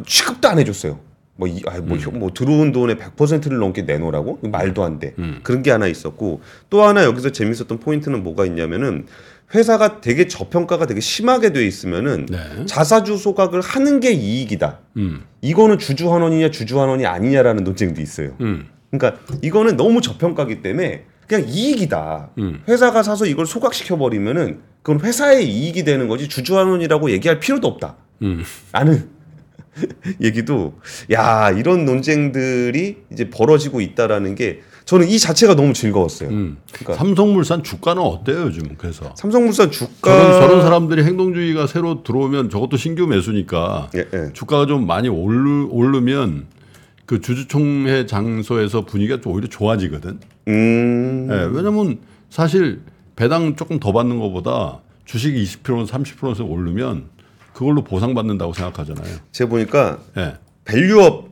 취급도 0.04 0.46
안 0.46 0.58
해줬어요. 0.58 1.00
뭐, 1.36 1.48
이, 1.48 1.62
아, 1.66 1.80
뭐, 1.80 1.96
뭐 2.12 2.30
들어온 2.32 2.72
돈의 2.72 2.96
100%를 2.96 3.58
넘게 3.58 3.82
내놓으라고? 3.82 4.40
말도 4.42 4.84
안 4.84 4.98
돼. 4.98 5.14
그런 5.42 5.62
게 5.62 5.70
하나 5.70 5.86
있었고 5.86 6.42
또 6.68 6.82
하나 6.82 7.04
여기서 7.04 7.32
재밌었던 7.32 7.78
포인트는 7.78 8.22
뭐가 8.22 8.44
있냐면은 8.44 9.06
회사가 9.54 10.02
되게 10.02 10.28
저평가가 10.28 10.86
되게 10.86 11.00
심하게 11.00 11.54
돼 11.54 11.66
있으면은 11.66 12.26
네. 12.26 12.66
자사주 12.66 13.16
소각을 13.16 13.62
하는 13.62 14.00
게 14.00 14.12
이익이다. 14.12 14.80
음. 14.98 15.22
이거는 15.40 15.78
주주 15.78 16.12
환원이냐 16.12 16.50
주주 16.50 16.80
환원이 16.80 17.06
아니냐라는 17.06 17.64
논쟁도 17.64 18.02
있어요. 18.02 18.34
음. 18.40 18.66
그러니까 18.90 19.20
이거는 19.42 19.76
너무 19.76 20.00
저평가기 20.00 20.62
때문에 20.62 21.04
그냥 21.26 21.48
이익이다. 21.48 22.30
음. 22.38 22.62
회사가 22.68 23.02
사서 23.02 23.26
이걸 23.26 23.46
소각시켜 23.46 23.96
버리면은 23.96 24.60
그건 24.82 25.04
회사의 25.04 25.48
이익이 25.48 25.84
되는 25.84 26.08
거지 26.08 26.28
주주환원이라고 26.28 27.10
얘기할 27.10 27.40
필요도 27.40 27.66
없다. 27.66 27.96
음. 28.22 28.44
라는 28.72 29.08
얘기도 30.22 30.74
야 31.12 31.50
이런 31.50 31.84
논쟁들이 31.84 32.98
이제 33.12 33.28
벌어지고 33.28 33.80
있다라는 33.80 34.34
게 34.34 34.62
저는 34.84 35.08
이 35.08 35.18
자체가 35.18 35.56
너무 35.56 35.72
즐거웠어요. 35.72 36.30
음. 36.30 36.58
그러니까 36.72 37.04
삼성물산 37.04 37.64
주가는 37.64 38.00
어때요 38.00 38.42
요즘? 38.42 38.76
그래서 38.78 39.12
삼성물산 39.16 39.72
주가 39.72 40.16
저런, 40.16 40.32
저런 40.40 40.62
사람들이 40.62 41.02
행동주의가 41.02 41.66
새로 41.66 42.04
들어오면 42.04 42.50
저것도 42.50 42.76
신규 42.76 43.06
매수니까 43.08 43.90
예, 43.96 44.06
예. 44.14 44.32
주가가 44.32 44.66
좀 44.66 44.86
많이 44.86 45.08
오르, 45.08 45.66
오르면 45.68 46.46
그 47.06 47.20
주주총회 47.20 48.06
장소에서 48.06 48.84
분위기가 48.84 49.20
좀 49.20 49.32
오히려 49.32 49.48
좋아지거든. 49.48 50.18
음. 50.48 51.28
예, 51.30 51.48
왜냐면 51.52 51.98
사실 52.30 52.80
배당 53.14 53.56
조금 53.56 53.78
더 53.78 53.92
받는 53.92 54.18
것보다 54.18 54.80
주식이 55.04 55.42
20%, 55.42 55.86
30%에서 55.86 56.44
오르면 56.44 57.04
그걸로 57.54 57.84
보상받는다고 57.84 58.52
생각하잖아요. 58.52 59.16
제가 59.32 59.48
보니까 59.50 59.98
예. 60.18 60.34
value 60.64 61.11
up 61.11 61.30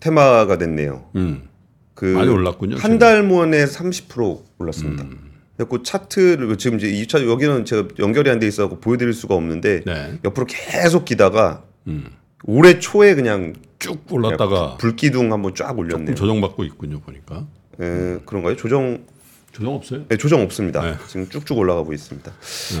테마가 0.00 0.58
됐네요. 0.58 1.04
음. 1.16 1.48
그 1.94 2.04
많이 2.06 2.28
올랐군요, 2.28 2.76
한 2.76 2.98
달 2.98 3.22
만에 3.22 3.64
30% 3.64 4.42
올랐습니다. 4.58 5.04
음. 5.04 5.30
그래서 5.56 5.82
차트를 5.82 6.56
지금 6.58 6.78
이제 6.78 6.88
이 6.88 7.06
차트 7.06 7.28
여기는 7.28 7.64
제가 7.64 7.88
연결이 8.00 8.28
안 8.28 8.40
돼 8.40 8.46
있어서 8.48 8.68
보여드릴 8.80 9.12
수가 9.12 9.34
없는데 9.36 9.82
네. 9.86 10.18
옆으로 10.24 10.46
계속 10.46 11.04
기다가 11.04 11.62
음. 11.86 12.06
올해 12.44 12.78
초에 12.80 13.14
그냥 13.14 13.54
쭉 13.78 14.00
올랐다가 14.10 14.76
불기둥 14.78 15.32
한번 15.32 15.54
쫙 15.54 15.78
올렸네요. 15.78 16.14
조정받고 16.14 16.64
있군요, 16.64 17.00
보니까. 17.00 17.46
에, 17.80 18.18
그런가요? 18.24 18.56
조정 18.56 19.04
조정 19.52 19.74
없어요? 19.74 20.04
네, 20.08 20.16
조정 20.16 20.42
없습니다. 20.42 20.82
네. 20.82 20.94
지금 21.06 21.28
쭉쭉 21.28 21.56
올라가고 21.56 21.92
있습니다. 21.92 22.32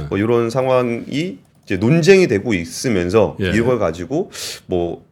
뭐 0.08 0.18
이런 0.18 0.50
상황이 0.50 1.38
이제 1.64 1.76
논쟁이 1.76 2.26
되고 2.26 2.52
있으면서 2.52 3.36
예. 3.40 3.50
이걸 3.50 3.78
가지고 3.78 4.30
뭐 4.66 5.04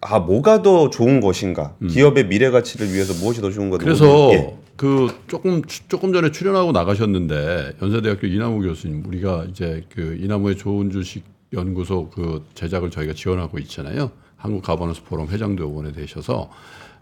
아, 0.00 0.20
뭐가 0.20 0.62
더 0.62 0.90
좋은 0.90 1.20
것인가? 1.20 1.74
기업의 1.88 2.28
미래 2.28 2.50
가치를 2.50 2.92
위해서 2.92 3.14
무엇이 3.14 3.40
더 3.40 3.50
좋은가? 3.50 3.76
음. 3.76 3.78
그래서 3.78 4.30
예. 4.32 4.54
그 4.76 5.08
조금 5.26 5.62
조금 5.88 6.12
전에 6.12 6.30
출연하고 6.30 6.70
나가셨는데 6.70 7.78
연세대학교 7.82 8.28
이남우 8.28 8.62
교수님 8.62 9.04
우리가 9.06 9.46
이제 9.50 9.84
그 9.92 10.16
이남우의 10.20 10.56
좋은 10.56 10.90
주식 10.90 11.24
연구소 11.52 12.10
그 12.10 12.44
제작을 12.54 12.90
저희가 12.90 13.14
지원하고 13.14 13.58
있잖아요. 13.60 14.10
한국 14.36 14.62
가버넌스 14.62 15.04
포럼 15.04 15.28
회장도 15.28 15.68
이번에 15.70 15.92
되셔서 15.92 16.50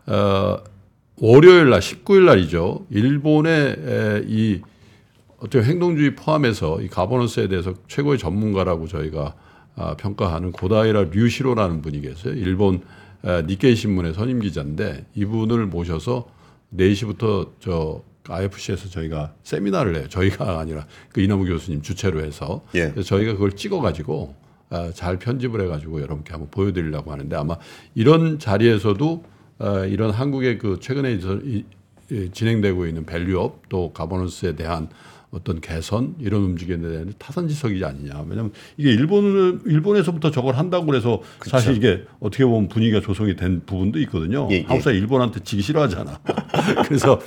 어 0.07 0.57
월요일 1.19 1.71
날 1.71 1.81
19일 1.81 2.25
날이죠. 2.25 2.87
일본의 2.91 3.77
에, 3.79 4.25
이 4.27 4.61
어떻게 5.39 5.63
행동주의 5.65 6.15
포함해서 6.15 6.83
이 6.83 6.89
가버넌스에 6.89 7.49
대해서 7.49 7.75
최고의 7.89 8.19
전문가라고 8.19 8.87
저희가 8.87 9.35
아, 9.77 9.95
평가하는 9.97 10.53
고다이라 10.53 11.05
류시로라는 11.13 11.83
분이 11.83 12.01
계세요. 12.01 12.35
일본 12.35 12.83
에, 13.25 13.43
니케이 13.47 13.77
신문의 13.77 14.15
선임 14.15 14.41
기자인데 14.41 15.07
이분을 15.15 15.67
모셔서 15.67 16.27
4시부터 16.75 17.51
저 17.61 18.03
IFC에서 18.33 18.89
저희가 18.89 19.35
세미나를 19.43 19.97
해요. 19.97 20.09
저희가 20.09 20.59
아니라 20.61 20.87
그 21.13 21.21
이남우 21.21 21.45
교수님 21.47 21.83
주최로 21.83 22.21
해서 22.23 22.65
예. 22.75 22.91
그래서 22.91 23.03
저희가 23.03 23.35
그걸 23.35 23.53
찍어가지고 23.53 24.35
아, 24.71 24.91
잘 24.93 25.19
편집을 25.19 25.61
해가지고 25.63 26.01
여러분께 26.03 26.33
한번 26.33 26.51
보여드리려고 26.51 27.13
하는데 27.13 27.37
아마 27.37 27.57
이런 27.95 28.39
자리에서도 28.39 29.25
아, 29.59 29.85
이런 29.87 30.11
한국의 30.11 30.59
그 30.59 30.79
최근에 30.81 31.13
진행되고 32.33 32.87
있는 32.87 33.05
value 33.07 33.51
up 33.51 33.69
또 33.69 33.93
governance에 33.93 34.57
대한 34.57 34.89
어떤 35.31 35.61
개선 35.61 36.15
이런 36.19 36.43
움직임에 36.43 36.89
대한 36.89 37.13
타산지석이지 37.19 37.85
않느냐. 37.85 38.25
왜냐하면 38.27 38.53
이게 38.77 38.91
일본을 38.93 39.61
일본에서부터 39.67 40.31
저걸 40.31 40.55
한다고 40.55 40.87
그래서 40.87 41.21
사실 41.43 41.77
이게 41.77 42.05
어떻게 42.21 42.45
보면 42.45 42.69
분위기가 42.69 43.01
조성이 43.01 43.37
된 43.37 43.61
부분도 43.67 43.99
있거든요. 44.01 44.49
예, 44.51 44.57
예. 44.57 44.65
한국 44.67 44.83
사람 44.83 44.99
일본한테 44.99 45.41
지기 45.41 45.63
싫어하잖아. 45.63 46.21
그래서 46.87 47.21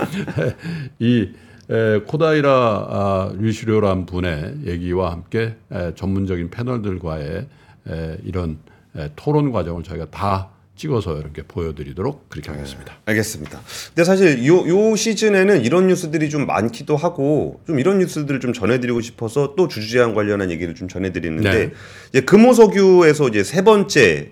이 0.99 1.29
에, 1.69 1.99
코다이라 1.99 2.49
아, 2.51 3.33
류시료란 3.37 4.07
분의 4.07 4.61
얘기와 4.65 5.11
함께 5.11 5.55
에, 5.71 5.93
전문적인 5.93 6.49
패널들과의 6.49 7.47
에, 7.89 8.17
이런 8.23 8.57
에, 8.95 9.11
토론 9.15 9.51
과정을 9.51 9.83
저희가 9.83 10.09
다 10.09 10.49
찍어서 10.79 11.19
이렇게 11.19 11.43
보여드리도록 11.43 12.29
그렇게 12.29 12.51
하겠습니다. 12.51 12.97
알겠습니다. 13.05 13.61
근데 13.89 14.05
사실 14.05 14.47
요, 14.47 14.65
요 14.67 14.95
시즌에는 14.95 15.65
이런 15.65 15.87
뉴스들이 15.87 16.29
좀 16.29 16.45
많기도 16.45 16.95
하고 16.95 17.59
좀 17.67 17.79
이런 17.79 17.99
뉴스들을 17.99 18.39
좀 18.39 18.53
전해드리고 18.53 19.01
싶어서 19.01 19.55
또 19.57 19.67
주주 19.67 19.89
제한 19.89 20.13
관련한 20.13 20.51
얘기를 20.51 20.73
좀 20.75 20.87
전해드리는데 20.87 21.51
네. 21.51 21.71
이제 22.09 22.21
금호석유에서 22.21 23.27
이제 23.27 23.43
세 23.43 23.61
번째 23.61 24.31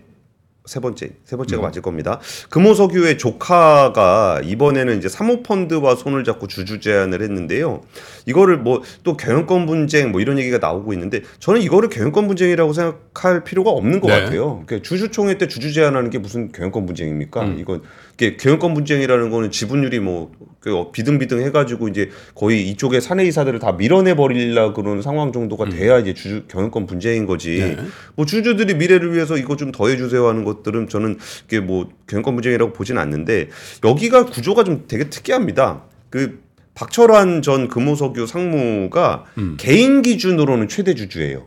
세 0.68 0.80
번째 0.80 1.10
세 1.26 1.36
번째가 1.36 1.62
맞을 1.62 1.82
겁니다. 1.82 2.20
금호석유의 2.50 3.18
조카가 3.18 4.42
이번에는 4.44 4.98
이제 4.98 5.10
사모펀드와 5.10 5.96
손을 5.96 6.24
잡고 6.24 6.48
주주 6.48 6.80
제안을 6.80 7.22
했는데요. 7.22 7.82
이거를 8.26 8.58
뭐 8.58 8.78
또 9.04 9.16
경영권 9.16 9.66
분쟁 9.66 10.12
뭐 10.12 10.22
이런 10.22 10.38
얘기가 10.40 10.58
나오고 10.58 10.94
있는데 10.94 11.22
저는 11.40 11.62
이거를 11.62 11.90
경영권 11.90 12.28
분쟁이라고 12.28 12.74
생각할 12.74 13.44
필요가 13.44 13.72
없는 13.72 14.00
것 14.00 14.08
네. 14.08 14.20
같아요. 14.20 14.64
그러니까 14.66 14.88
주주총회 14.88 15.38
때 15.38 15.48
주주 15.48 15.74
제안하는 15.74 16.10
게 16.10 16.18
무슨 16.18 16.52
경영권 16.52 16.86
분쟁입니까? 16.86 17.46
이건 17.58 17.82
이게 18.20 18.36
경영권 18.36 18.74
분쟁이라는 18.74 19.30
거는 19.30 19.52
지분율이 19.52 20.00
뭐그 20.00 20.92
비등비등 20.92 21.40
해가지고 21.42 21.88
이제 21.88 22.10
거의 22.34 22.68
이쪽에 22.68 23.00
사내 23.00 23.24
이사들을 23.26 23.60
다 23.60 23.74
밀어내 23.74 24.16
버리려 24.16 24.74
그러는 24.74 25.04
상황 25.04 25.32
정도가 25.32 25.70
돼야 25.70 26.00
이제 26.00 26.16
주주 26.16 26.46
경영권 26.48 26.88
분쟁인 26.88 27.28
거지. 27.28 27.60
네. 27.60 27.78
뭐 28.16 28.26
주주들이 28.26 28.74
미래를 28.74 29.14
위해서 29.14 29.38
이거 29.38 29.56
좀 29.56 29.72
더해 29.72 29.98
주세요 29.98 30.28
하는 30.28 30.44
것들은 30.44 30.90
저는 30.90 31.20
이게 31.46 31.60
뭐 31.60 31.90
경영권 32.08 32.34
분쟁이라고 32.34 32.74
보진 32.74 32.98
않는데 32.98 33.50
여기가 33.86 34.26
구조가 34.26 34.64
좀 34.64 34.86
되게 34.88 35.12
특이합니다. 35.12 35.84
그 36.10 36.42
박철환 36.74 37.44
전 37.44 37.68
금호석유 37.68 38.26
상무가 38.26 39.26
개인 39.58 40.02
기준으로는 40.02 40.70
최대 40.70 40.96
주주예요. 40.96 41.46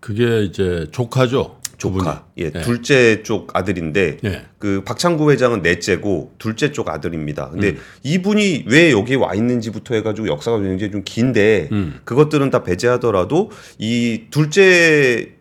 그게 0.00 0.42
이제 0.44 0.86
조카죠. 0.90 1.57
조카, 1.78 2.26
예, 2.36 2.50
네. 2.50 2.60
둘째 2.62 3.22
쪽 3.22 3.56
아들인데 3.56 4.18
예. 4.24 4.42
그 4.58 4.82
박창구 4.84 5.30
회장은 5.30 5.62
넷째고 5.62 6.34
둘째 6.38 6.72
쪽 6.72 6.88
아들입니다. 6.88 7.50
근데 7.50 7.70
음. 7.70 7.78
이분이 8.02 8.64
왜 8.66 8.90
여기 8.90 9.14
와 9.14 9.34
있는지부터 9.34 9.94
해가지고 9.94 10.28
역사가 10.28 10.58
굉장히 10.58 10.90
좀 10.90 11.02
긴데 11.04 11.68
음. 11.72 12.00
그것들은 12.04 12.50
다 12.50 12.64
배제하더라도 12.64 13.50
이 13.78 14.24
둘째 14.30 15.38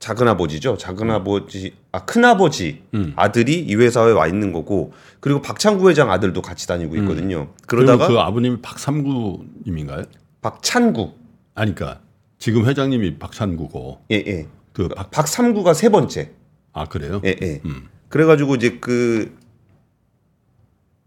작은 0.00 0.28
아버지죠. 0.28 0.76
작은 0.78 1.10
아버지, 1.10 1.74
아, 1.92 2.04
큰 2.04 2.24
아버지 2.24 2.82
음. 2.94 3.12
아들이 3.16 3.60
이 3.60 3.74
회사에 3.74 4.12
와 4.12 4.26
있는 4.26 4.52
거고 4.52 4.92
그리고 5.20 5.42
박창구 5.42 5.88
회장 5.90 6.10
아들도 6.10 6.40
같이 6.40 6.66
다니고 6.66 6.96
있거든요. 6.96 7.52
그러다가 7.66 8.08
그 8.08 8.18
아버님이 8.18 8.60
박삼구님인가요? 8.62 10.04
박찬구, 10.40 11.12
아니 11.54 11.74
그러니까 11.74 12.00
지금 12.38 12.66
회장님이 12.66 13.18
박찬구고 13.18 14.00
예, 14.10 14.24
예. 14.26 14.46
그 14.72 14.88
박, 14.88 15.10
박삼구가 15.10 15.74
세 15.74 15.88
번째. 15.88 16.30
아 16.72 16.84
그래요? 16.86 17.20
예, 17.24 17.36
예. 17.42 17.60
음. 17.64 17.88
그래가지고 18.08 18.56
이제 18.56 18.78
그 18.80 19.36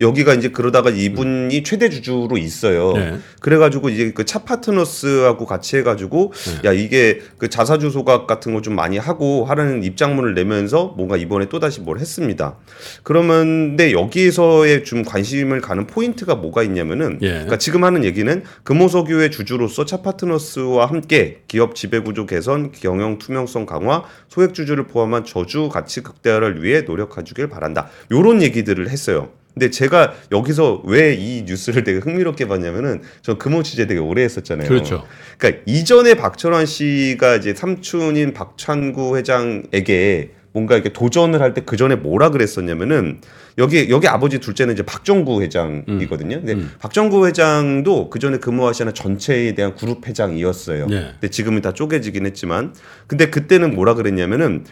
여기가 0.02 0.34
이제 0.34 0.50
그러다가 0.50 0.90
이분이 0.90 1.64
최대 1.64 1.90
주주로 1.90 2.38
있어요. 2.38 2.94
네. 2.94 3.20
그래가지고 3.40 3.90
이제 3.90 4.12
그 4.12 4.26
차 4.26 4.40
파트너스하고 4.44 5.46
같이 5.46 5.78
해가지고 5.78 6.34
네. 6.62 6.70
야 6.70 6.74
이게 6.74 7.22
그 7.38 7.50
자사주 7.50 7.90
소각 7.92 8.26
같은 8.28 8.54
거 8.54 8.62
좀 8.64 8.76
많이 8.76 8.98
하고 8.98 9.46
하라는 9.46 9.84
입장문을 9.84 10.34
내면서 10.34 10.94
뭔가 10.98 11.16
이번에 11.18 11.48
또 11.50 11.60
다시 11.60 11.82
뭘 11.82 12.00
했습니다. 12.00 12.58
그런데 13.04 13.92
여기에서의 13.92 14.84
좀 14.86 15.04
관심을 15.04 15.62
가는 15.62 15.86
포인트가 15.86 16.36
뭐가 16.36 16.64
있냐면은 16.64 17.20
예. 17.22 17.30
그러니까 17.30 17.58
지금 17.58 17.84
하는 17.84 18.04
얘기는 18.04 18.44
금호석유의 18.64 19.32
주주로서 19.32 19.86
차 19.86 20.02
파트너스와 20.02 20.86
함께 20.88 21.42
기업 21.48 21.76
지배구조 21.76 22.26
개선, 22.26 22.72
경영 22.72 23.18
투명성 23.20 23.66
강화, 23.66 24.04
소액 24.30 24.54
주주를 24.54 24.88
포함한 24.88 25.26
주주 25.26 25.70
가치 25.70 26.02
극대화를 26.02 26.64
위해 26.64 26.82
노력해주길 26.82 27.50
바란다. 27.50 27.90
요런 28.12 28.42
얘기들을 28.42 28.90
했어요. 28.90 29.30
근데 29.54 29.70
제가 29.70 30.14
여기서 30.32 30.82
왜 30.86 31.16
이 31.16 31.44
뉴스를 31.46 31.84
되게 31.84 32.00
흥미롭게 32.00 32.48
봤냐면은 32.48 33.02
저 33.22 33.38
금호 33.38 33.62
취재 33.64 33.86
되게 33.88 34.00
오래 34.00 34.24
했었잖아요. 34.24 34.68
그렇죠. 34.68 35.06
그러니까 35.38 35.62
이전에 35.68 36.16
박철환 36.16 36.66
씨가 36.66 37.36
이제 37.36 37.54
삼촌인 37.54 38.34
박찬구 38.34 39.16
회장에게 39.18 40.32
뭔가 40.54 40.76
이렇게 40.76 40.94
도전을 40.94 41.42
할 41.42 41.54
때 41.54 41.62
그 41.66 41.78
전에 41.78 41.96
뭐라 41.96 42.30
그랬었냐면은 42.30 43.22
여기 43.58 43.90
여기 43.90 44.08
아버지 44.08 44.40
둘째는 44.40 44.74
이제 44.74 44.84
박정구 44.84 45.42
회장이거든요. 45.42 46.38
근데 46.38 46.54
음. 46.54 46.72
박정구 46.80 47.26
회장도 47.28 48.10
그 48.10 48.20
전에 48.20 48.38
근무하시는 48.38 48.94
전체에 48.94 49.54
대한 49.54 49.76
그룹 49.76 50.08
회장이었어요. 50.08 50.88
네. 50.88 51.12
근데 51.14 51.30
지금은 51.30 51.62
다 51.62 51.74
쪼개지긴 51.74 52.26
했지만 52.28 52.74
근데 53.08 53.30
그때는 53.30 53.76
뭐라 53.76 53.94
그랬냐면은 53.96 54.66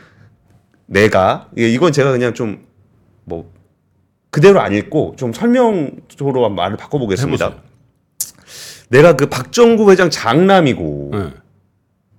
내가 0.88 1.50
예, 1.58 1.70
이건 1.70 1.92
제가 1.92 2.12
그냥 2.12 2.34
좀뭐 2.34 3.52
그대로 4.32 4.62
안 4.62 4.74
읽고 4.74 5.16
좀 5.18 5.34
설명적으로 5.34 6.50
말을 6.50 6.78
바꿔보겠습니다. 6.78 7.46
해보세요. 7.46 7.72
내가 8.90 9.16
그 9.16 9.28
박정구 9.28 9.92
회장 9.92 10.10
장남이고 10.10 11.12
예. 11.14 11.34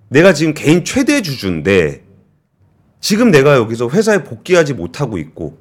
내가 0.09 0.33
지금 0.33 0.53
개인 0.53 0.85
최대 0.85 1.21
주주인데 1.21 2.03
지금 2.99 3.31
내가 3.31 3.55
여기서 3.55 3.89
회사에 3.89 4.23
복귀하지 4.23 4.73
못하고 4.73 5.17
있고 5.17 5.57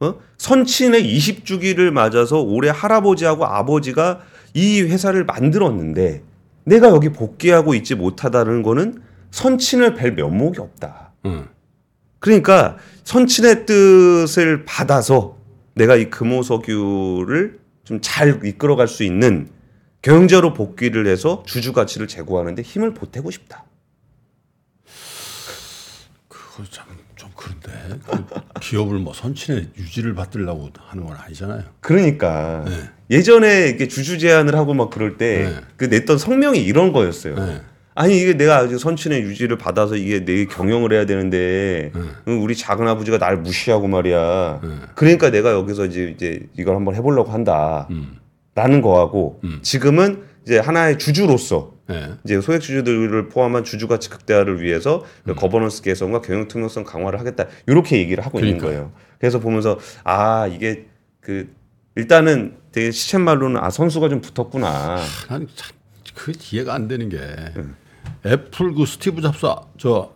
어? 0.00 0.14
선친의 0.38 1.02
20주기를 1.02 1.90
맞아서 1.90 2.40
올해 2.40 2.70
할아버지하고 2.70 3.46
아버지가 3.46 4.20
이 4.52 4.82
회사를 4.82 5.24
만들었는데 5.24 6.22
내가 6.64 6.88
여기 6.88 7.10
복귀하고 7.10 7.74
있지 7.74 7.94
못하다는 7.94 8.62
거는 8.62 9.02
선친을 9.30 9.94
뵐 9.94 10.12
면목이 10.12 10.60
없다. 10.60 11.12
응. 11.26 11.48
그러니까 12.20 12.76
선친의 13.04 13.66
뜻을 13.66 14.64
받아서 14.64 15.36
내가 15.74 15.96
이 15.96 16.10
금호석유를 16.10 17.60
좀 17.84 18.00
잘 18.00 18.40
이끌어갈 18.44 18.88
수 18.88 19.02
있는 19.04 19.48
경영자로 20.02 20.54
복귀를 20.54 21.06
해서 21.06 21.42
주주 21.46 21.72
가치를 21.72 22.08
제고하는데 22.08 22.62
힘을 22.62 22.94
보태고 22.94 23.30
싶다. 23.30 23.64
그거 26.28 26.64
참 26.70 27.04
좀 27.16 27.30
그런데 27.36 27.70
그 28.06 28.24
기업을 28.60 28.98
뭐 28.98 29.12
선친의 29.14 29.70
유지를 29.76 30.14
받들려고 30.14 30.70
하는 30.78 31.04
건 31.04 31.16
아니잖아요. 31.16 31.62
그러니까 31.80 32.64
네. 32.66 32.90
예전에 33.10 33.68
이렇게 33.68 33.88
주주 33.88 34.18
제안을 34.18 34.54
하고 34.54 34.74
막 34.74 34.90
그럴 34.90 35.16
때 35.16 35.44
네. 35.44 35.60
그 35.76 35.84
냈던 35.84 36.18
성명이 36.18 36.58
이런 36.60 36.92
거였어요. 36.92 37.34
네. 37.36 37.62
아니 37.96 38.20
이게 38.20 38.34
내가 38.34 38.56
아주 38.58 38.78
선친의 38.78 39.22
유지를 39.22 39.56
받아서 39.56 39.94
이게 39.96 40.24
내 40.24 40.46
경영을 40.46 40.92
해야 40.92 41.06
되는데 41.06 41.92
네. 41.94 42.00
응, 42.28 42.42
우리 42.42 42.56
작은 42.56 42.88
아버지가 42.88 43.18
날 43.18 43.36
무시하고 43.38 43.86
말이야. 43.86 44.60
네. 44.62 44.68
그러니까 44.96 45.30
내가 45.30 45.52
여기서 45.52 45.86
이제 45.86 46.12
이제 46.14 46.46
이걸 46.58 46.74
한번 46.74 46.94
해보려고 46.96 47.30
한다. 47.30 47.86
음. 47.90 48.18
라는 48.56 48.82
거하고 48.82 49.40
음. 49.44 49.58
지금은 49.62 50.22
이제 50.44 50.58
하나의 50.58 50.98
주주로서 50.98 51.74
예. 51.90 52.12
이제 52.24 52.40
소액 52.40 52.60
주주들을 52.60 53.28
포함한 53.28 53.64
주주 53.64 53.88
가치 53.88 54.08
극대화를 54.10 54.62
위해서 54.62 55.04
음. 55.28 55.34
거버넌스 55.34 55.82
개선과 55.82 56.20
경영 56.22 56.48
투명성 56.48 56.84
강화를 56.84 57.18
하겠다 57.18 57.46
이렇게 57.66 57.98
얘기를 57.98 58.24
하고 58.24 58.38
있는 58.38 58.58
그러니까요. 58.58 58.90
거예요. 58.90 58.92
그래서 59.18 59.38
보면서 59.40 59.78
아 60.04 60.46
이게 60.46 60.86
그 61.20 61.52
일단은 61.96 62.56
되게 62.72 62.90
시쳇말로는 62.90 63.60
아 63.62 63.70
선수가 63.70 64.08
좀 64.08 64.20
붙었구나. 64.20 65.00
나는 65.28 65.48
참 65.54 65.93
그 65.93 66.32
이해가 66.52 66.74
안 66.74 66.88
되는 66.88 67.08
게 67.08 67.18
애플 68.26 68.74
그 68.74 68.86
스티브 68.86 69.20
잡스 69.20 69.46
아- 69.46 69.60
저 69.78 70.12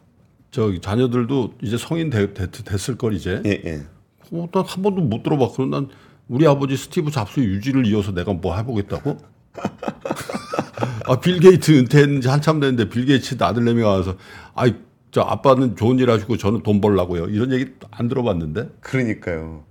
저기 0.50 0.80
자녀들도 0.80 1.54
이제 1.62 1.76
성인 1.76 2.10
됐, 2.10 2.32
됐, 2.34 2.50
됐을 2.64 2.96
걸 2.96 3.12
이제 3.14 3.42
예 3.44 3.62
예. 3.66 3.86
어, 4.32 4.48
난 4.52 4.67
한 4.67 4.82
번도 4.82 5.02
못 5.02 5.22
들어봤. 5.22 5.54
그럼 5.54 5.70
난 5.70 5.88
우리 6.28 6.46
아버지 6.46 6.76
스티브 6.76 7.10
잡스 7.10 7.40
유지를 7.40 7.86
이어서 7.86 8.12
내가 8.12 8.32
뭐 8.32 8.56
해보겠다고? 8.56 9.18
아, 11.06 11.20
빌 11.20 11.40
게이츠 11.40 11.72
은퇴했는 11.78 12.20
지 12.20 12.28
한참 12.28 12.60
됐는데 12.60 12.88
빌 12.90 13.06
게이츠 13.06 13.36
아들내미가 13.40 13.88
와서 13.88 14.16
아이 14.54 14.74
저 15.10 15.22
아빠는 15.22 15.76
좋은 15.76 15.98
일 15.98 16.10
하시고 16.10 16.36
저는 16.36 16.62
돈 16.62 16.80
벌라고요. 16.80 17.26
이런 17.26 17.52
얘기 17.52 17.72
안 17.90 18.08
들어봤는데. 18.08 18.68
그러니까요. 18.80 19.64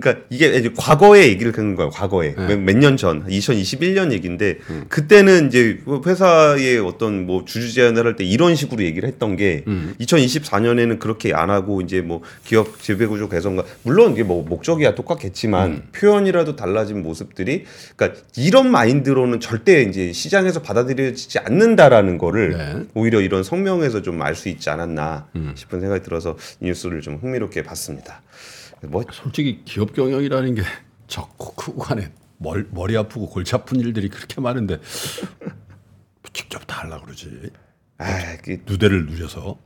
그러니까 0.00 0.24
이게 0.30 0.70
과거의 0.76 1.28
얘기를 1.30 1.56
하는 1.56 1.74
거예요. 1.74 1.90
과거에 1.90 2.34
네. 2.34 2.56
몇년 2.56 2.96
전, 2.96 3.26
2021년 3.26 4.12
얘기인데 4.12 4.58
그때는 4.88 5.48
이제 5.48 5.78
회사의 6.06 6.78
어떤 6.78 7.26
뭐 7.26 7.44
주주 7.44 7.72
제안을 7.72 8.04
할 8.06 8.16
때 8.16 8.24
이런 8.24 8.54
식으로 8.54 8.82
얘기를 8.82 9.08
했던 9.08 9.36
게 9.36 9.64
2024년에는 10.00 10.98
그렇게 10.98 11.32
안 11.34 11.50
하고 11.50 11.80
이제 11.80 12.00
뭐 12.00 12.22
기업 12.44 12.80
지배구조 12.80 13.28
개선과 13.28 13.64
물론 13.82 14.12
이게 14.12 14.22
뭐 14.22 14.44
목적이야 14.44 14.94
똑같겠지만 14.94 15.84
표현이라도 15.92 16.56
달라진 16.56 17.02
모습들이 17.02 17.64
그러니까 17.96 18.20
이런 18.36 18.70
마인드로는 18.70 19.40
절대 19.40 19.82
이제 19.82 20.12
시장에서 20.12 20.62
받아들여지지 20.62 21.38
않는다라는 21.40 22.18
거를 22.18 22.56
네. 22.56 22.82
오히려 22.94 23.20
이런 23.20 23.42
성명에서 23.42 24.02
좀 24.02 24.18
알 24.22 24.34
수 24.34 24.48
있지 24.48 24.68
않았나 24.70 25.26
싶은 25.54 25.80
생각이 25.80 26.02
들어서 26.02 26.36
이 26.60 26.66
뉴스를 26.66 27.00
좀 27.00 27.16
흥미롭게 27.16 27.62
봤습니다. 27.62 28.22
뭐 28.86 29.02
솔직히 29.12 29.62
기업 29.64 29.92
경영이라는 29.94 30.54
게 30.54 30.62
적고 31.06 31.54
크고 31.54 31.78
간에 31.78 32.12
멀, 32.36 32.68
머리 32.70 32.96
아프고 32.96 33.28
골치 33.28 33.54
아픈 33.56 33.80
일들이 33.80 34.08
그렇게 34.08 34.40
많은데 34.40 34.78
직접 36.32 36.62
다 36.66 36.82
하려고 36.82 37.06
그러지. 37.06 37.50
아, 37.98 38.36
그- 38.44 38.58
누대를 38.66 39.06
누려서 39.06 39.58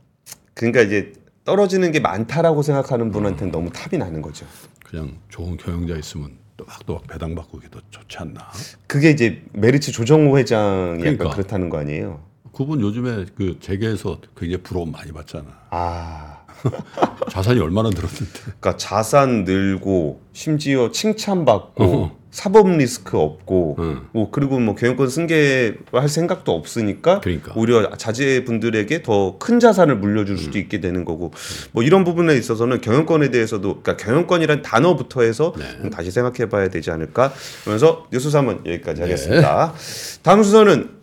그러니까 0.53 0.81
이제 0.81 1.13
떨어지는 1.43 1.91
게 1.91 1.99
많다라고 1.99 2.61
생각하는 2.63 3.11
분한테는 3.11 3.51
너무 3.51 3.69
탐이 3.71 3.97
나는 3.99 4.21
거죠. 4.21 4.45
그냥 4.85 5.17
좋은 5.29 5.57
경영자 5.57 5.95
있으면 5.97 6.31
또박또박 6.57 7.07
배당 7.07 7.35
받고 7.35 7.57
그게 7.59 7.69
더 7.69 7.79
좋지 7.91 8.17
않나. 8.19 8.49
그게 8.87 9.09
이제 9.11 9.43
메리츠 9.53 9.91
조정호 9.91 10.37
회장이 10.37 10.99
그러니까. 10.99 11.25
약간 11.25 11.35
그렇다는 11.37 11.69
거 11.69 11.77
아니에요? 11.79 12.23
그분 12.55 12.79
요즘에 12.81 13.25
그 13.35 13.57
재계에서 13.59 14.21
굉장히 14.37 14.61
부러움 14.63 14.91
많이 14.91 15.11
받잖아. 15.11 15.45
아, 15.71 16.42
자산이 17.29 17.59
얼마나 17.59 17.89
늘었는데. 17.89 18.39
그러니까 18.43 18.77
자산 18.77 19.43
늘고 19.43 20.21
심지어 20.33 20.91
칭찬받고 20.91 21.83
어허. 21.83 22.11
사법 22.31 22.67
리스크 22.67 23.15
없고 23.19 23.75
응. 23.77 24.01
뭐 24.11 24.31
그리고 24.31 24.57
뭐 24.59 24.73
경영권 24.73 25.07
승계할 25.07 26.09
생각도 26.09 26.51
없으니까 26.55 27.19
그러니까. 27.21 27.53
오히려 27.55 27.95
자제분들에게 27.95 29.03
더 29.03 29.37
큰 29.37 29.59
자산을 29.59 29.97
물려줄 29.97 30.39
수도 30.39 30.57
있게 30.57 30.79
되는 30.79 31.05
거고 31.05 31.31
뭐 31.73 31.83
이런 31.83 32.03
부분에 32.03 32.35
있어서는 32.35 32.81
경영권에 32.81 33.29
대해서도 33.29 33.81
그러니까 33.83 33.97
경영권이란 33.97 34.63
단어부터 34.63 35.21
해서 35.21 35.53
네. 35.57 35.63
좀 35.81 35.89
다시 35.91 36.09
생각해봐야 36.09 36.69
되지 36.69 36.89
않을까 36.89 37.33
그러면서 37.65 38.07
뉴스 38.11 38.29
3은 38.29 38.65
여기까지 38.65 39.01
네. 39.01 39.01
하겠습니다. 39.03 39.73
다음 40.23 40.41
순서는 40.41 41.02